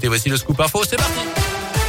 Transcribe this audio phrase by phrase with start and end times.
[0.00, 1.79] écoutez, voici le scoop info, c'est parti.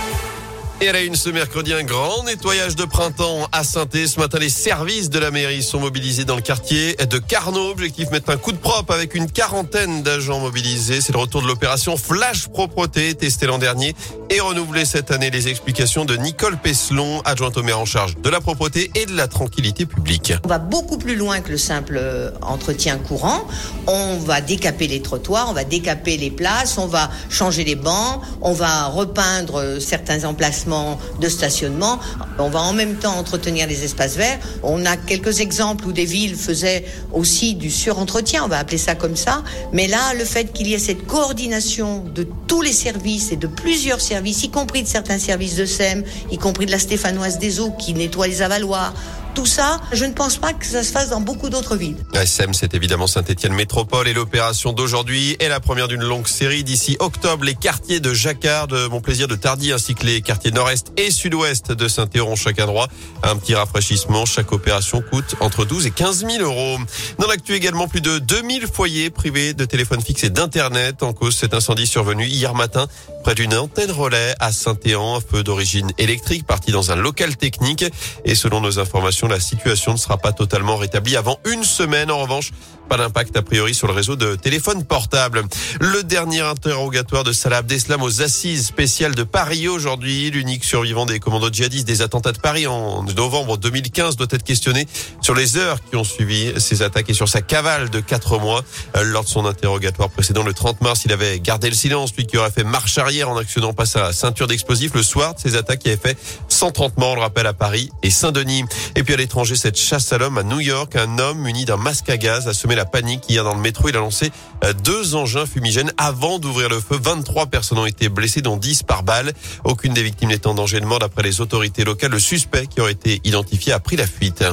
[0.83, 4.39] Et à la une ce mercredi, un grand nettoyage de printemps à saint Ce matin,
[4.39, 7.69] les services de la mairie sont mobilisés dans le quartier de Carnot.
[7.69, 10.99] Objectif, mettre un coup de propre avec une quarantaine d'agents mobilisés.
[10.99, 13.95] C'est le retour de l'opération Flash Propreté, testée l'an dernier
[14.31, 15.29] et renouvelée cette année.
[15.29, 19.15] Les explications de Nicole Peslon, adjointe au maire en charge de la propreté et de
[19.15, 20.33] la tranquillité publique.
[20.43, 23.47] On va beaucoup plus loin que le simple euh, entretien courant.
[23.85, 28.19] On va décaper les trottoirs, on va décaper les places, on va changer les bancs,
[28.41, 30.70] on va repeindre euh, certains emplacements
[31.19, 31.99] de stationnement.
[32.39, 34.39] On va en même temps entretenir les espaces verts.
[34.63, 38.95] On a quelques exemples où des villes faisaient aussi du surentretien, on va appeler ça
[38.95, 39.43] comme ça.
[39.73, 43.47] Mais là, le fait qu'il y ait cette coordination de tous les services et de
[43.47, 47.59] plusieurs services, y compris de certains services de SEM, y compris de la Stéphanoise des
[47.59, 48.93] eaux qui nettoie les avaloirs,
[49.33, 51.97] tout ça, je ne pense pas que ça se fasse dans beaucoup d'autres villes.
[52.13, 56.63] SM, c'est évidemment Saint-Etienne Métropole et l'opération d'aujourd'hui est la première d'une longue série.
[56.63, 60.91] D'ici octobre, les quartiers de Jacquard, de Montplaisir, de Tardy, ainsi que les quartiers nord-est
[60.97, 62.87] et sud-ouest de Saint-Théron chacun droit.
[63.23, 64.25] Un petit rafraîchissement.
[64.25, 66.77] Chaque opération coûte entre 12 et 15 000 euros.
[67.19, 71.35] Dans l'actu également, plus de 2000 foyers privés de téléphone fixe et d'internet en cause
[71.35, 72.87] cet incendie survenu hier matin
[73.23, 77.85] près d'une antenne relais à Saint-Éan, un feu d'origine électrique parti dans un local technique.
[78.25, 82.11] Et selon nos informations, la situation ne sera pas totalement rétablie avant une semaine.
[82.11, 82.51] En revanche,
[82.91, 85.43] pas d'impact a priori sur le réseau de téléphone portable.
[85.79, 90.29] Le dernier interrogatoire de Salah Abdeslam aux assises spéciales de Paris aujourd'hui.
[90.29, 94.89] L'unique survivant des commandos djihadistes des attentats de Paris en novembre 2015 doit être questionné
[95.21, 98.61] sur les heures qui ont suivi ces attaques et sur sa cavale de quatre mois.
[99.01, 102.37] Lors de son interrogatoire précédent le 30 mars, il avait gardé le silence, lui qui
[102.37, 105.79] aurait fait marche arrière en actionnant pas sa ceinture d'explosifs le soir de ces attaques
[105.79, 106.17] qui avaient fait
[106.49, 108.65] 130 morts, on le rappelle, à Paris et Saint-Denis.
[108.97, 111.77] Et puis à l'étranger, cette chasse à l'homme à New York, un homme muni d'un
[111.77, 113.89] masque à gaz a semé la panique hier dans le métro.
[113.89, 114.31] Il a lancé
[114.63, 116.99] euh, deux engins fumigènes avant d'ouvrir le feu.
[117.01, 119.33] 23 personnes ont été blessées, dont 10 par balle.
[119.63, 122.11] Aucune des victimes n'est en danger de mort d'après les autorités locales.
[122.11, 124.43] Le suspect qui aurait été identifié a pris la fuite.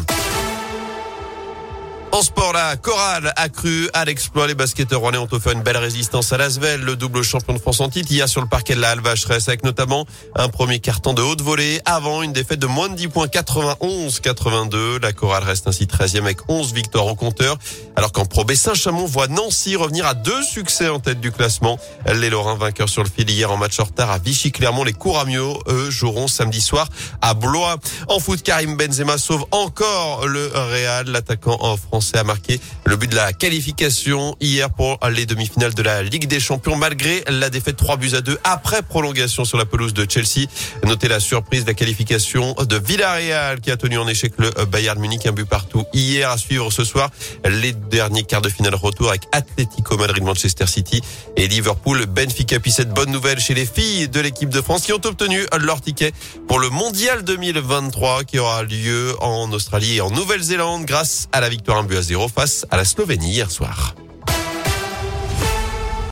[2.18, 4.48] En sport, la chorale accrue à l'exploit.
[4.48, 7.78] Les basketteurs rouennais ont offert une belle résistance à Lasvel, le double champion de France
[7.78, 8.12] en titre.
[8.20, 11.80] a sur le parquet de la Alvacheresse avec notamment un premier carton de haute volée
[11.84, 15.00] avant une défaite de moins de 10 points 91-82.
[15.00, 17.56] La chorale reste ainsi 13e avec 11 victoires au compteur.
[17.94, 21.78] Alors qu'en Pro B, Saint-Chamond voit Nancy revenir à deux succès en tête du classement.
[22.12, 24.82] Les Lorrains vainqueurs sur le fil hier en match en retard à Vichy-Clermont.
[24.82, 26.88] Les Couramio, eux, joueront samedi soir
[27.22, 27.76] à Blois.
[28.08, 31.06] En foot, Karim Benzema sauve encore le Real.
[31.06, 35.82] L'attaquant en France a marqué le but de la qualification hier pour les demi-finales de
[35.82, 39.64] la Ligue des Champions malgré la défaite 3 buts à 2 après prolongation sur la
[39.64, 40.46] pelouse de Chelsea.
[40.84, 44.98] Notez la surprise de la qualification de Villarreal qui a tenu en échec le Bayern
[44.98, 45.26] Munich.
[45.26, 47.10] Un but partout hier à suivre ce soir.
[47.44, 51.02] Les derniers quarts de finale retour avec Atlético Madrid Manchester City
[51.36, 52.06] et Liverpool.
[52.06, 55.44] Benfica puis cette bonne nouvelle chez les filles de l'équipe de France qui ont obtenu
[55.60, 56.12] leur ticket
[56.46, 61.48] pour le mondial 2023 qui aura lieu en Australie et en Nouvelle-Zélande grâce à la
[61.48, 63.94] victoire 1 but à 0 face à la Slovénie hier soir.